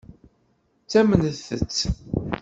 [0.83, 1.77] Ttamnent-tt.